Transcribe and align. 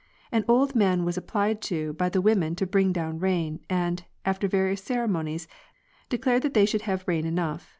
An 0.31 0.43
old 0.47 0.73
man 0.73 1.05
was 1.05 1.15
applied 1.15 1.61
to 1.61 1.93
by 1.93 2.09
the 2.09 2.21
women 2.21 2.55
to 2.55 2.65
bring 2.65 2.91
down 2.91 3.19
rain, 3.19 3.59
and, 3.69 4.03
after 4.25 4.47
various 4.47 4.81
ceremonies, 4.83 5.47
de 6.09 6.17
clared 6.17 6.41
that 6.41 6.55
they 6.55 6.65
should 6.65 6.81
have 6.89 7.03
rain 7.07 7.23
enough. 7.23 7.69